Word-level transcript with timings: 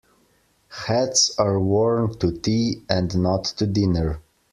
Hats 0.69 1.31
are 1.37 1.59
worn 1.59 2.17
to 2.17 2.31
tea 2.31 2.83
and 2.89 3.15
not 3.21 3.43
to 3.45 3.67
dinner. 3.67 4.19